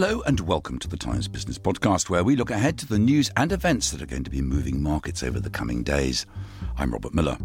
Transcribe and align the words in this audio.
Hello 0.00 0.22
and 0.26 0.38
welcome 0.38 0.78
to 0.78 0.86
the 0.86 0.96
Times 0.96 1.26
Business 1.26 1.58
Podcast, 1.58 2.08
where 2.08 2.22
we 2.22 2.36
look 2.36 2.52
ahead 2.52 2.78
to 2.78 2.86
the 2.86 3.00
news 3.00 3.32
and 3.36 3.50
events 3.50 3.90
that 3.90 4.00
are 4.00 4.06
going 4.06 4.22
to 4.22 4.30
be 4.30 4.40
moving 4.40 4.80
markets 4.80 5.24
over 5.24 5.40
the 5.40 5.50
coming 5.50 5.82
days. 5.82 6.24
I'm 6.76 6.92
Robert 6.92 7.12
Miller. 7.12 7.36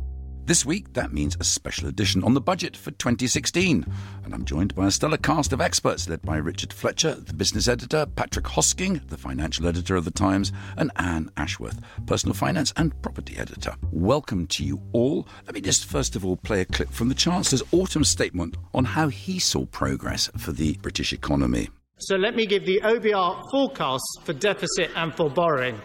This 0.46 0.64
week, 0.64 0.94
that 0.94 1.12
means 1.12 1.36
a 1.40 1.44
special 1.44 1.88
edition 1.88 2.24
on 2.24 2.36
the 2.36 2.42
budget 2.42 2.78
for 2.78 2.92
2016. 2.92 3.84
And 4.24 4.34
I'm 4.36 4.46
joined 4.46 4.76
by 4.76 4.86
a 4.86 4.92
stellar 4.92 5.18
cast 5.18 5.52
of 5.52 5.62
experts 5.62 6.08
led 6.08 6.22
by 6.22 6.38
Richard 6.38 6.72
Fletcher, 6.72 7.16
the 7.16 7.34
business 7.34 7.68
editor, 7.68 8.06
Patrick 8.06 8.46
Hosking, 8.46 9.10
the 9.10 9.18
financial 9.18 9.66
editor 9.66 9.96
of 9.96 10.06
The 10.06 10.12
Times, 10.12 10.52
and 10.78 10.92
Anne 10.98 11.32
Ashworth, 11.38 11.82
personal 12.06 12.36
finance 12.36 12.72
and 12.78 12.94
property 13.02 13.36
editor. 13.36 13.74
Welcome 13.92 14.46
to 14.50 14.64
you 14.64 14.80
all. 14.92 15.28
Let 15.48 15.56
me 15.56 15.62
just 15.62 15.86
first 15.86 16.16
of 16.16 16.24
all 16.24 16.38
play 16.38 16.62
a 16.62 16.66
clip 16.66 16.92
from 16.92 17.10
the 17.10 17.16
Chancellor's 17.16 17.64
autumn 17.72 18.04
statement 18.04 18.58
on 18.76 18.86
how 18.86 19.08
he 19.08 19.40
saw 19.40 19.66
progress 19.66 20.30
for 20.38 20.52
the 20.52 20.78
British 20.84 21.14
economy. 21.14 21.70
So 22.08 22.16
let 22.18 22.36
me 22.36 22.46
give 22.46 22.66
the 22.66 22.82
OBR 22.84 23.44
forecasts 23.50 24.18
for 24.26 24.34
deficit 24.34 24.92
and 24.96 25.16
for 25.16 25.30
borrowing. 25.30 25.80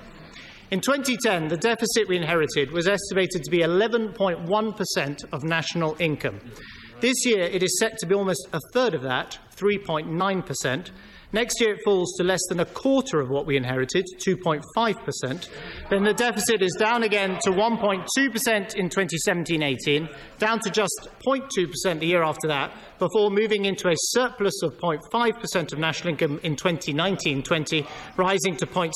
In 0.70 0.80
2010, 0.80 1.48
the 1.48 1.56
deficit 1.56 2.08
we 2.08 2.16
inherited 2.16 2.72
was 2.72 2.88
estimated 2.88 3.44
to 3.44 3.50
be 3.50 3.58
11.1% 3.58 5.24
of 5.32 5.44
national 5.44 5.96
income. 6.00 6.40
This 7.00 7.24
year, 7.24 7.42
it 7.42 7.62
is 7.62 7.78
set 7.78 7.96
to 7.98 8.06
be 8.06 8.14
almost 8.14 8.48
a 8.52 8.60
third 8.72 8.94
of 8.94 9.02
that, 9.02 9.38
3.9%, 9.56 10.90
Next 11.30 11.60
year, 11.60 11.74
it 11.74 11.82
falls 11.84 12.14
to 12.16 12.24
less 12.24 12.40
than 12.48 12.60
a 12.60 12.64
quarter 12.64 13.20
of 13.20 13.28
what 13.28 13.44
we 13.44 13.58
inherited, 13.58 14.06
2.5%. 14.26 15.48
Then 15.90 16.04
the 16.04 16.14
deficit 16.14 16.62
is 16.62 16.74
down 16.78 17.02
again 17.02 17.38
to 17.42 17.50
1.2% 17.50 18.74
in 18.74 18.88
2017 18.88 19.62
18, 19.62 20.08
down 20.38 20.58
to 20.60 20.70
just 20.70 21.08
0.2% 21.26 22.00
the 22.00 22.06
year 22.06 22.22
after 22.22 22.48
that, 22.48 22.72
before 22.98 23.30
moving 23.30 23.66
into 23.66 23.88
a 23.88 23.94
surplus 23.96 24.62
of 24.62 24.78
0.5% 24.78 25.72
of 25.72 25.78
national 25.78 26.12
income 26.14 26.40
in 26.42 26.56
2019 26.56 27.42
20, 27.42 27.86
rising 28.16 28.56
to 28.56 28.66
0.6% 28.66 28.92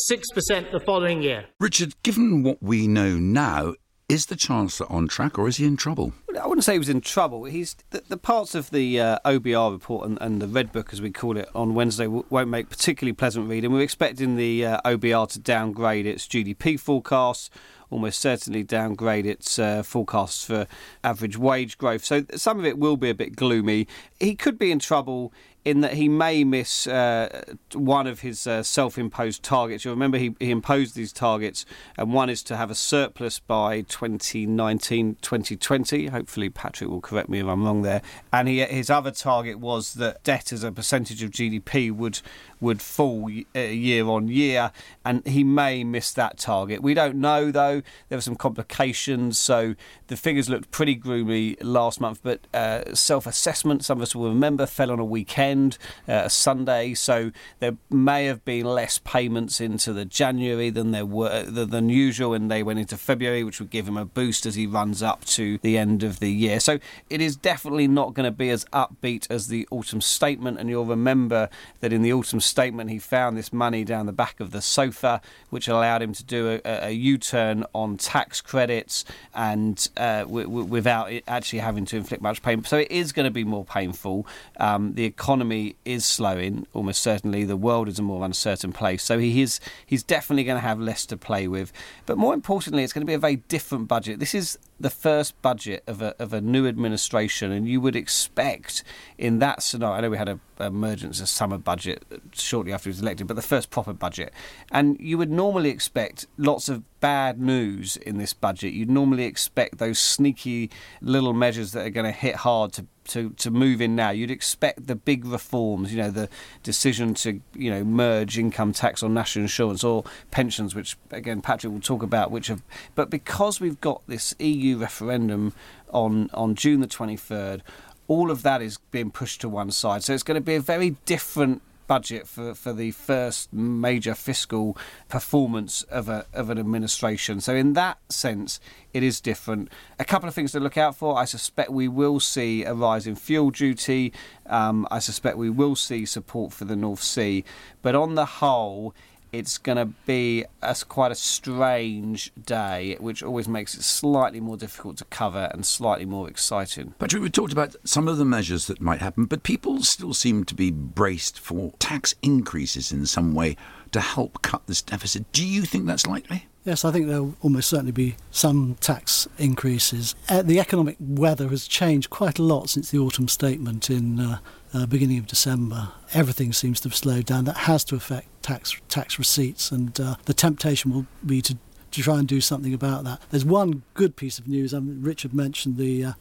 the 0.73 0.81
following 0.81 1.23
year. 1.23 1.45
Richard, 1.61 1.93
given 2.03 2.43
what 2.43 2.63
we 2.63 2.89
know 2.89 3.19
now, 3.19 3.75
is 4.13 4.27
the 4.27 4.37
Chancellor 4.37 4.87
on 4.93 5.09
track 5.09 5.39
or 5.39 5.49
is 5.49 5.57
he 5.57 5.65
in 5.65 5.75
trouble? 5.75 6.13
I 6.39 6.47
wouldn't 6.47 6.65
say 6.65 6.75
he 6.75 6.79
was 6.79 6.91
in 6.91 7.01
trouble. 7.01 7.45
He's 7.45 7.77
the, 7.91 8.03
the 8.07 8.19
parts 8.19 8.55
of 8.55 8.69
the 8.69 9.01
uh, 9.01 9.19
OBR 9.25 9.73
report 9.73 10.07
and, 10.07 10.19
and, 10.21 10.43
the 10.43 10.47
Red 10.47 10.71
Book, 10.71 10.93
as 10.93 11.01
we 11.01 11.11
call 11.11 11.39
it, 11.39 11.49
on 11.55 11.75
Wednesday 11.75 12.05
w- 12.05 12.25
won't 12.29 12.51
make 12.51 12.69
particularly 12.69 13.15
pleasant 13.15 13.49
reading. 13.49 13.73
We're 13.73 13.81
expecting 13.81 14.37
the 14.37 14.67
uh, 14.67 14.81
OBR 14.85 15.31
to 15.31 15.39
downgrade 15.39 16.05
its 16.05 16.29
GDP 16.29 16.79
forecasts, 16.79 17.49
almost 17.93 18.21
certainly 18.21 18.63
downgrade 18.63 19.27
its 19.27 19.59
uh, 19.59 19.83
forecasts 19.83 20.45
for 20.45 20.67
average 21.05 21.37
wage 21.37 21.79
growth. 21.79 22.05
So 22.05 22.25
some 22.35 22.59
of 22.59 22.65
it 22.65 22.79
will 22.79 22.97
be 22.97 23.11
a 23.11 23.15
bit 23.15 23.37
gloomy. 23.37 23.87
He 24.19 24.35
could 24.35 24.59
be 24.59 24.73
in 24.73 24.79
trouble 24.79 25.33
in 25.65 25.81
that 25.81 25.95
he 25.95 26.09
may 26.09 26.43
miss 26.43 26.87
uh, 26.87 27.45
one 27.73 28.07
of 28.07 28.21
his 28.21 28.47
uh, 28.47 28.63
self 28.63 28.99
imposed 28.99 29.43
targets. 29.43 29.85
You'll 29.85 29.95
remember 29.95 30.19
he, 30.19 30.35
he 30.41 30.51
imposed 30.51 30.95
these 30.95 31.13
targets, 31.13 31.65
and 31.97 32.13
one 32.13 32.29
is 32.29 32.43
to 32.45 32.57
have 32.57 32.71
a 32.71 32.75
surplus 32.75 33.39
by 33.39 33.83
2019 33.83 35.17
2020. 35.21 36.07
Hopefully, 36.09 36.51
Patrick 36.51 36.91
will 36.91 37.01
correct 37.01 37.29
me 37.29 37.41
if 37.41 37.47
I'm 37.47 37.65
wrong 37.65 37.83
there. 37.83 38.03
And 38.33 38.49
he, 38.49 38.65
his 38.65 38.91
other 38.91 39.13
target 39.13 39.61
was 39.61 39.95
that 39.95 40.25
debt 40.25 40.53
as 40.53 40.65
a 40.65 40.73
percentage 40.73 41.23
of 41.23 41.31
GDP 41.31 41.93
would 41.93 42.21
would 42.61 42.83
fall 42.83 43.31
uh, 43.55 43.61
year 43.61 44.07
on 44.07 44.29
year, 44.29 44.73
and 45.05 45.25
he 45.27 45.45
may 45.45 45.85
miss 45.85 46.13
that 46.13 46.39
target. 46.39 46.83
We 46.83 46.95
don't 46.95 47.17
know 47.17 47.51
though. 47.53 47.82
There 48.09 48.17
were 48.17 48.23
some 48.23 48.37
complications, 48.37 49.39
so 49.39 49.75
the 50.09 50.17
figures 50.17 50.49
looked 50.49 50.71
pretty 50.71 50.95
gloomy 50.95 51.57
last 51.61 52.01
month. 52.01 52.21
But 52.23 52.47
uh, 52.53 52.95
self 52.95 53.27
assessment, 53.27 53.85
some 53.85 53.99
of 53.99 54.03
us 54.03 54.15
will 54.15 54.29
remember, 54.29 54.67
fell 54.67 54.91
on 54.91 54.99
a 54.99 55.05
weekend, 55.05 55.79
uh, 56.09 56.23
a 56.25 56.31
Sunday, 56.31 56.95
so 56.95 57.33
there 57.61 57.77
may 57.91 58.27
have 58.27 58.45
been 58.45 58.67
less 58.67 58.99
payments 58.99 59.61
into 59.61 59.93
the 59.93 60.05
January 60.05 60.71
than 60.71 60.91
there 60.91 61.07
were 61.07 61.43
than 61.43 61.89
usual, 61.89 62.35
and 62.35 62.51
they 62.51 62.63
went 62.63 62.79
into 62.79 62.97
February, 62.97 63.45
which 63.45 63.61
would 63.61 63.71
give 63.71 63.89
him 63.89 63.97
a 63.97 64.05
boost 64.05 64.47
as 64.47 64.55
he 64.55 64.67
runs 64.67 65.03
up 65.03 65.25
to 65.25 65.59
the 65.59 65.79
end 65.79 66.03
of 66.03 66.21
the 66.21 66.31
year. 66.31 66.61
So 66.61 66.79
it 67.11 67.21
is 67.21 67.37
definitely 67.37 67.89
not 67.89 68.15
going 68.15 68.25
to 68.25 68.37
be 68.37 68.51
as 68.51 68.65
upbeat 68.67 69.31
as 69.31 69.49
the 69.49 69.67
autumn 69.71 70.01
statement, 70.01 70.59
and 70.59 70.69
you'll 70.69 70.85
remember 70.85 71.49
that 71.81 71.93
in 71.93 72.03
the 72.03 72.13
autumn 72.13 72.41
statement, 72.41 72.91
he 72.91 72.99
found 72.99 73.37
this 73.37 73.53
money 73.53 73.85
down 73.85 74.07
the 74.07 74.13
back 74.13 74.41
of 74.41 74.51
the 74.51 74.63
sofa, 74.63 75.21
which 75.51 75.69
allowed 75.69 76.03
him 76.03 76.13
to 76.13 76.25
do 76.25 76.61
a, 76.65 76.87
a 76.89 76.91
U 76.91 77.19
turn 77.19 77.65
on 77.75 77.97
tax 77.97 78.41
credits 78.41 79.05
and 79.35 79.89
uh, 79.97 80.21
w- 80.21 80.47
w- 80.47 80.65
without 80.65 81.11
actually 81.27 81.59
having 81.59 81.85
to 81.87 81.97
inflict 81.97 82.23
much 82.23 82.43
pain. 82.43 82.65
So 82.65 82.79
it 82.79 82.91
is 82.91 83.13
going 83.13 83.25
to 83.25 83.31
be 83.31 83.45
more 83.45 83.65
painful. 83.65 84.27
Um, 84.59 84.95
the 84.95 85.05
economy 85.05 85.77
is 85.85 86.05
slowing, 86.05 86.67
almost 86.73 87.03
certainly. 87.03 87.45
The 87.45 87.57
world 87.57 87.89
is 87.89 87.99
a 87.99 88.03
more 88.03 88.25
uncertain 88.25 88.73
place. 88.73 89.03
So 89.03 89.19
he 89.19 89.43
is 89.43 89.61
he's 89.85 90.03
definitely 90.03 90.45
going 90.45 90.61
to 90.61 90.67
have 90.67 90.81
less 90.81 91.07
to 91.07 91.17
play 91.17 91.49
with. 91.49 91.73
But 92.07 92.19
more 92.19 92.35
importantly, 92.35 92.85
it's 92.85 92.93
going 92.93 93.07
to 93.07 93.11
be 93.11 93.15
a 93.15 93.19
very 93.19 93.37
different 93.37 93.89
budget. 93.89 94.19
This 94.19 94.35
is 94.35 94.59
the 94.83 94.91
first 94.91 95.41
budget 95.43 95.83
of 95.87 96.03
a, 96.03 96.15
of 96.21 96.33
a 96.33 96.41
new 96.41 96.67
administration, 96.67 97.53
and 97.53 97.69
you 97.69 97.81
would 97.81 97.97
expect 97.97 98.83
in 99.17 99.39
that 99.39 99.63
scenario. 99.63 99.97
I 99.97 100.01
know 100.01 100.11
we 100.11 100.19
had 100.19 100.29
a 100.29 100.41
emergence 100.61 101.21
of 101.21 101.29
summer 101.29 101.59
budget 101.59 102.05
shortly 102.33 102.73
after 102.73 102.85
he 102.85 102.91
was 102.91 103.01
elected, 103.01 103.27
but 103.27 103.35
the 103.35 103.43
first 103.43 103.71
proper 103.71 103.93
budget, 103.93 104.33
and 104.71 104.99
you 105.01 105.19
would 105.19 105.31
normally 105.31 105.71
expect 105.71 106.27
lots 106.37 106.69
of 106.69 106.83
bad 107.01 107.41
news 107.41 107.97
in 107.97 108.19
this 108.19 108.35
budget. 108.35 108.73
You'd 108.73 108.91
normally 108.91 109.25
expect 109.25 109.79
those 109.79 109.99
sneaky 109.99 110.71
little 111.01 111.33
measures 111.33 111.73
that 111.73 111.87
are 111.87 111.91
going 111.91 112.07
to 112.07 112.13
hit 112.13 112.37
hard 112.37 112.73
to 112.75 112.87
to, 113.09 113.31
to 113.31 113.51
move 113.51 113.81
in 113.81 113.95
now. 113.97 114.11
You'd 114.11 114.31
expect 114.31 114.87
the 114.87 114.95
big 114.95 115.25
reforms, 115.25 115.93
you 115.93 116.01
know, 116.01 116.11
the 116.11 116.29
decision 116.63 117.15
to, 117.15 117.41
you 117.55 117.71
know, 117.71 117.85
merge 117.85 118.39
income 118.39 118.73
tax 118.73 119.03
on 119.03 119.15
national 119.15 119.45
insurance 119.45 119.85
or 119.85 120.05
pensions, 120.31 120.75
which 120.75 120.97
again 121.11 121.41
Patrick 121.41 121.73
will 121.73 121.81
talk 121.81 122.03
about, 122.03 122.31
which 122.31 122.49
have 122.49 122.63
but 122.95 123.11
because 123.11 123.61
we've 123.61 123.81
got 123.81 124.03
this 124.07 124.35
EU 124.39 124.79
referendum 124.79 125.53
on 125.91 126.31
on 126.35 126.55
June 126.55 126.81
the 126.81 126.87
twenty 126.87 127.17
third, 127.17 127.63
all 128.09 128.31
of 128.31 128.43
that 128.43 128.63
is 128.63 128.79
being 128.91 129.11
pushed 129.11 129.41
to 129.41 129.49
one 129.49 129.71
side. 129.71 130.05
So 130.05 130.13
it's 130.13 130.23
going 130.23 130.37
to 130.37 130.41
be 130.41 130.55
a 130.55 130.61
very 130.61 130.97
different 131.07 131.63
budget 131.87 132.27
for, 132.27 132.55
for 132.55 132.73
the 132.73 132.91
first 132.91 133.53
major 133.53 134.15
fiscal 134.15 134.77
performance 135.09 135.83
of, 135.85 136.09
a, 136.09 136.27
of 136.33 136.51
an 136.51 136.59
administration. 136.59 137.41
So, 137.41 137.55
in 137.55 137.73
that 137.75 137.99
sense, 138.09 138.61
it 138.93 139.03
is 139.03 139.21
different. 139.21 139.71
A 139.99 140.05
couple 140.05 140.29
of 140.29 140.35
things 140.35 140.53
to 140.53 140.61
look 140.61 140.77
out 140.77 140.97
for. 140.97 141.19
I 141.19 141.25
suspect 141.25 141.71
we 141.71 141.89
will 141.89 142.21
see 142.21 142.65
a 142.65 142.75
rise 142.75 143.07
in 143.07 143.15
fuel 143.15 143.51
duty. 143.51 144.13
Um, 144.47 144.87
I 144.91 144.99
suspect 144.99 145.37
we 145.37 145.51
will 145.51 145.77
see 145.77 146.05
support 146.05 146.53
for 146.53 146.65
the 146.65 146.77
North 146.77 147.03
Sea. 147.03 147.45
But 147.83 147.95
on 147.95 148.15
the 148.15 148.27
whole, 148.27 148.95
it's 149.33 149.59
going 149.59 149.77
to 149.79 149.87
be 150.07 150.45
a, 150.63 150.77
quite 150.89 151.11
a 151.11 151.17
strange 151.17 152.31
day, 152.45 152.97
which 153.01 153.23
always 153.23 153.49
makes 153.49 153.75
it 153.75 153.83
slightly 153.83 154.41
more 154.41 154.57
difficult 154.57 154.99
to 154.99 155.05
cover 155.07 155.51
and 155.53 155.65
slightly 155.65 156.05
more 156.05 156.29
exciting. 156.29 156.95
Patrick, 156.99 157.23
we 157.23 157.31
talked 157.31 157.53
about 157.53 157.75
some 157.85 158.09
of 158.09 158.19
the 158.19 158.25
measures 158.25 158.67
that 158.67 158.81
might 158.81 159.01
happen, 159.01 159.25
but 159.25 159.43
people 159.43 159.83
still 159.83 160.13
seem 160.15 160.45
to 160.45 160.55
be 160.55 160.71
braced 160.71 161.41
for 161.41 161.73
tax 161.79 162.15
increases 162.23 162.93
in 162.93 163.07
some 163.07 163.35
way 163.35 163.57
to 163.93 164.01
help 164.01 164.43
cut 164.43 164.67
this 164.67 164.83
deficit. 164.83 165.31
Do 165.33 165.47
you 165.47 165.63
think 165.63 165.87
that's 165.87 166.07
likely? 166.07 166.47
Yes, 166.65 166.85
I 166.85 166.93
think 166.93 167.09
there'll 167.09 167.35
almost 167.41 167.69
certainly 167.69 167.93
be 167.93 168.15
some 168.31 168.77
tax 168.81 169.27
increases. 169.37 170.15
Uh, 170.29 170.43
the 170.43 170.61
economic 170.61 170.97
weather 171.01 171.49
has 171.49 171.67
changed 171.67 172.09
quite 172.09 172.39
a 172.39 172.43
lot 172.43 172.71
since 172.71 172.91
the 172.91 172.99
autumn 172.99 173.27
statement 173.27 173.91
in 173.91 174.21
uh, 174.21 174.39
uh, 174.73 174.87
beginning 174.87 175.19
of 175.19 175.27
December. 175.27 175.89
Everything 176.15 176.53
seems 176.53 176.79
to 176.81 176.89
have 176.89 176.95
slowed 176.95 177.27
down. 177.27 177.47
That 177.47 177.57
has 177.57 177.83
to 177.85 177.97
affect 177.97 178.29
tax 178.43 178.81
tax 178.89 179.19
receipts, 179.19 179.71
and 179.71 179.99
uh, 180.01 180.17
the 180.25 180.35
temptation 180.35 180.93
will 180.93 181.07
be 181.25 181.43
to 181.43 181.57
to 181.93 182.03
try 182.03 182.19
and 182.19 182.27
do 182.27 182.41
something 182.41 182.73
about 182.73 183.05
that. 183.05 183.21
There's 183.31 183.45
one 183.45 183.83
good 183.95 184.17
piece 184.17 184.39
of 184.39 184.49
news. 184.49 184.73
I 184.73 184.81
mean, 184.81 185.03
Richard 185.03 185.35
mentioned 185.35 185.77
the 185.77 186.05
uh, 186.05 186.13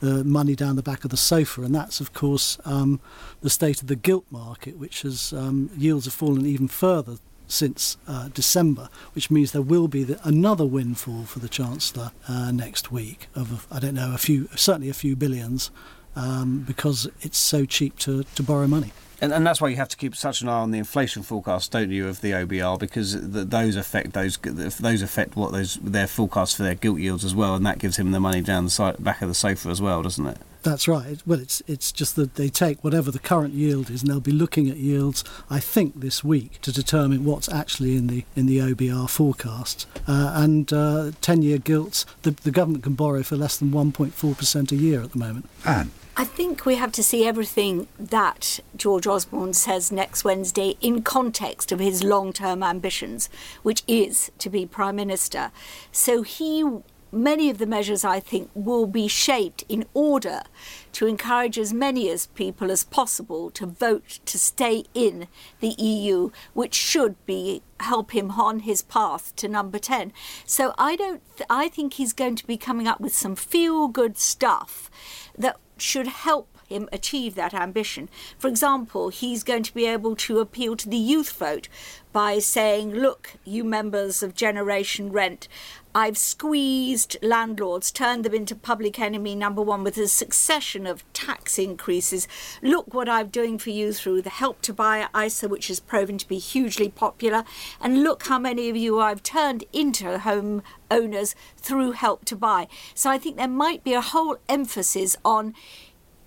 the 0.00 0.24
money 0.24 0.54
down 0.54 0.76
the 0.76 0.82
back 0.82 1.04
of 1.04 1.10
the 1.10 1.16
sofa, 1.16 1.62
and 1.62 1.74
that's 1.74 2.00
of 2.00 2.12
course 2.12 2.58
um, 2.64 3.00
the 3.40 3.50
state 3.50 3.80
of 3.80 3.88
the 3.88 3.96
gilt 3.96 4.26
market, 4.30 4.78
which 4.78 5.02
has 5.02 5.32
um, 5.32 5.70
yields 5.76 6.04
have 6.06 6.14
fallen 6.14 6.46
even 6.46 6.68
further 6.68 7.16
since 7.46 7.96
uh, 8.06 8.28
December, 8.28 8.88
which 9.12 9.30
means 9.30 9.52
there 9.52 9.62
will 9.62 9.88
be 9.88 10.04
the, 10.04 10.20
another 10.26 10.64
windfall 10.64 11.24
for 11.24 11.40
the 11.40 11.48
Chancellor 11.48 12.12
uh, 12.28 12.52
next 12.52 12.92
week 12.92 13.26
of, 13.34 13.66
I 13.70 13.80
don't 13.80 13.94
know, 13.94 14.14
a 14.14 14.18
few, 14.18 14.48
certainly 14.54 14.88
a 14.88 14.94
few 14.94 15.16
billions, 15.16 15.70
um, 16.16 16.64
because 16.66 17.08
it's 17.22 17.38
so 17.38 17.64
cheap 17.64 17.98
to, 18.00 18.22
to 18.22 18.42
borrow 18.42 18.66
money. 18.66 18.92
And, 19.20 19.32
and 19.32 19.46
that's 19.46 19.60
why 19.60 19.68
you 19.68 19.76
have 19.76 19.88
to 19.88 19.96
keep 19.96 20.16
such 20.16 20.40
an 20.40 20.48
eye 20.48 20.60
on 20.60 20.70
the 20.70 20.78
inflation 20.78 21.22
forecast, 21.22 21.70
don't 21.72 21.90
you, 21.90 22.08
of 22.08 22.20
the 22.20 22.32
OBR, 22.32 22.78
because 22.78 23.12
the, 23.12 23.44
those 23.44 23.76
affect 23.76 24.12
those 24.12 24.38
those 24.38 25.02
affect 25.02 25.36
what 25.36 25.52
those 25.52 25.76
their 25.76 26.06
forecasts 26.06 26.54
for 26.54 26.62
their 26.62 26.74
gilt 26.74 26.98
yields 26.98 27.24
as 27.24 27.34
well, 27.34 27.54
and 27.54 27.66
that 27.66 27.78
gives 27.78 27.98
him 27.98 28.12
the 28.12 28.20
money 28.20 28.40
down 28.40 28.64
the 28.64 28.70
side, 28.70 29.02
back 29.02 29.20
of 29.20 29.28
the 29.28 29.34
sofa 29.34 29.68
as 29.68 29.80
well, 29.80 30.02
doesn't 30.02 30.26
it? 30.26 30.38
That's 30.62 30.86
right. 30.86 31.18
Well, 31.26 31.40
it's 31.40 31.62
it's 31.66 31.90
just 31.90 32.16
that 32.16 32.34
they 32.34 32.48
take 32.48 32.82
whatever 32.84 33.10
the 33.10 33.18
current 33.18 33.54
yield 33.54 33.90
is, 33.90 34.02
and 34.02 34.10
they'll 34.10 34.20
be 34.20 34.32
looking 34.32 34.68
at 34.68 34.76
yields. 34.76 35.24
I 35.48 35.58
think 35.58 36.00
this 36.00 36.22
week 36.22 36.60
to 36.62 36.72
determine 36.72 37.24
what's 37.24 37.48
actually 37.48 37.96
in 37.96 38.06
the 38.08 38.24
in 38.36 38.46
the 38.46 38.58
OBR 38.58 39.08
forecast. 39.08 39.86
Uh, 40.06 40.32
and 40.34 40.72
uh, 40.72 41.12
ten-year 41.20 41.58
gilts, 41.58 42.04
the, 42.22 42.32
the 42.32 42.50
government 42.50 42.84
can 42.84 42.94
borrow 42.94 43.22
for 43.22 43.36
less 43.36 43.56
than 43.56 43.70
1.4 43.70 44.36
percent 44.36 44.72
a 44.72 44.76
year 44.76 45.02
at 45.02 45.12
the 45.12 45.18
moment. 45.18 45.48
And 45.64 45.90
I 46.20 46.24
think 46.24 46.66
we 46.66 46.74
have 46.74 46.92
to 46.92 47.02
see 47.02 47.26
everything 47.26 47.88
that 47.98 48.60
George 48.76 49.06
Osborne 49.06 49.54
says 49.54 49.90
next 49.90 50.22
Wednesday 50.22 50.76
in 50.82 51.00
context 51.00 51.72
of 51.72 51.80
his 51.80 52.04
long 52.04 52.34
term 52.34 52.62
ambitions, 52.62 53.30
which 53.62 53.82
is 53.88 54.30
to 54.36 54.50
be 54.50 54.66
Prime 54.66 54.96
Minister. 54.96 55.50
So 55.92 56.20
he 56.20 56.62
many 57.10 57.48
of 57.48 57.56
the 57.56 57.64
measures 57.64 58.04
I 58.04 58.20
think 58.20 58.50
will 58.54 58.86
be 58.86 59.08
shaped 59.08 59.64
in 59.66 59.86
order 59.94 60.42
to 60.92 61.06
encourage 61.06 61.58
as 61.58 61.72
many 61.72 62.10
as 62.10 62.26
people 62.26 62.70
as 62.70 62.84
possible 62.84 63.50
to 63.52 63.66
vote 63.66 64.20
to 64.26 64.38
stay 64.38 64.84
in 64.92 65.26
the 65.60 65.74
EU, 65.78 66.30
which 66.52 66.74
should 66.74 67.16
be 67.24 67.62
help 67.80 68.12
him 68.12 68.32
on 68.32 68.60
his 68.60 68.82
path 68.82 69.34
to 69.36 69.48
number 69.48 69.78
10. 69.78 70.12
So 70.44 70.74
I 70.76 70.96
don't 70.96 71.22
th- 71.36 71.46
I 71.48 71.68
think 71.68 71.94
he's 71.94 72.12
going 72.12 72.36
to 72.36 72.46
be 72.46 72.58
coming 72.58 72.86
up 72.86 73.00
with 73.00 73.14
some 73.14 73.36
feel 73.36 73.88
good 73.88 74.18
stuff 74.18 74.90
that 75.38 75.56
should 75.82 76.06
help 76.06 76.59
him 76.70 76.88
achieve 76.92 77.34
that 77.34 77.54
ambition. 77.54 78.08
For 78.38 78.48
example, 78.48 79.08
he's 79.08 79.42
going 79.42 79.62
to 79.64 79.74
be 79.74 79.86
able 79.86 80.16
to 80.16 80.40
appeal 80.40 80.76
to 80.76 80.88
the 80.88 80.96
youth 80.96 81.32
vote 81.32 81.68
by 82.12 82.38
saying, 82.38 82.92
Look, 82.92 83.34
you 83.44 83.64
members 83.64 84.22
of 84.22 84.34
Generation 84.34 85.12
Rent, 85.12 85.48
I've 85.94 86.18
squeezed 86.18 87.16
landlords, 87.20 87.90
turned 87.90 88.24
them 88.24 88.34
into 88.34 88.54
public 88.54 89.00
enemy 89.00 89.34
number 89.34 89.60
one 89.60 89.82
with 89.82 89.96
a 89.98 90.06
succession 90.06 90.86
of 90.86 91.10
tax 91.12 91.58
increases. 91.58 92.28
Look 92.62 92.94
what 92.94 93.08
I'm 93.08 93.28
doing 93.28 93.58
for 93.58 93.70
you 93.70 93.92
through 93.92 94.22
the 94.22 94.30
Help 94.30 94.62
to 94.62 94.72
Buy 94.72 95.08
ISA, 95.16 95.48
which 95.48 95.66
has 95.66 95.80
proven 95.80 96.16
to 96.18 96.28
be 96.28 96.38
hugely 96.38 96.88
popular. 96.88 97.44
And 97.80 98.04
look 98.04 98.24
how 98.24 98.38
many 98.38 98.68
of 98.68 98.76
you 98.76 99.00
I've 99.00 99.22
turned 99.22 99.64
into 99.72 100.18
home 100.20 100.62
owners 100.90 101.34
through 101.56 101.92
Help 101.92 102.24
to 102.26 102.36
Buy. 102.36 102.68
So 102.94 103.10
I 103.10 103.18
think 103.18 103.36
there 103.36 103.48
might 103.48 103.82
be 103.82 103.94
a 103.94 104.00
whole 104.00 104.38
emphasis 104.48 105.16
on 105.24 105.54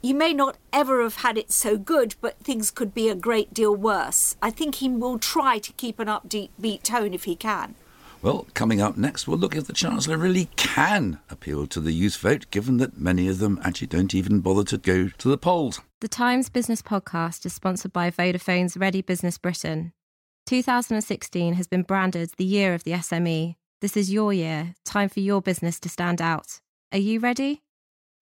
you 0.03 0.13
may 0.13 0.33
not 0.33 0.57
ever 0.73 1.01
have 1.01 1.15
had 1.15 1.38
it 1.38 1.50
so 1.50 1.77
good, 1.77 2.15
but 2.19 2.38
things 2.39 2.69
could 2.71 2.94
be 2.94 3.07
a 3.07 3.15
great 3.15 3.53
deal 3.53 3.73
worse. 3.73 4.35
I 4.41 4.51
think 4.51 4.75
he 4.75 4.89
will 4.89 5.17
try 5.17 5.59
to 5.59 5.71
keep 5.73 5.97
an 5.97 6.09
upbeat 6.09 6.83
tone 6.83 7.13
if 7.13 7.23
he 7.23 7.38
can. 7.38 7.75
Well, 8.21 8.45
coming 8.53 8.81
up 8.81 8.97
next, 8.97 9.27
we'll 9.27 9.38
look 9.38 9.55
if 9.55 9.65
the 9.65 9.73
Chancellor 9.73 10.17
really 10.17 10.50
can 10.57 11.19
appeal 11.29 11.67
to 11.67 11.79
the 11.79 11.94
youth 11.94 12.17
vote, 12.17 12.45
given 12.51 12.77
that 12.77 12.97
many 12.97 13.29
of 13.29 13.39
them 13.39 13.59
actually 13.63 13.88
don't 13.88 14.13
even 14.13 14.41
bother 14.41 14.65
to 14.65 14.77
go 14.77 15.07
to 15.07 15.29
the 15.29 15.38
polls. 15.38 15.79
The 16.01 16.09
Times 16.09 16.49
Business 16.49 16.81
Podcast 16.81 17.45
is 17.45 17.53
sponsored 17.53 17.94
by 17.94 18.11
Vodafone's 18.11 18.75
Ready 18.75 19.01
Business 19.01 19.38
Britain. 19.38 19.94
2016 20.47 21.53
has 21.53 21.67
been 21.67 21.83
branded 21.83 22.31
the 22.35 22.44
year 22.44 22.73
of 22.73 22.83
the 22.83 22.91
SME. 22.91 23.56
This 23.79 23.95
is 23.95 24.11
your 24.11 24.33
year, 24.33 24.75
time 24.83 25.07
for 25.07 25.21
your 25.21 25.41
business 25.41 25.79
to 25.79 25.88
stand 25.88 26.21
out. 26.21 26.59
Are 26.91 26.99
you 26.99 27.21
ready? 27.21 27.61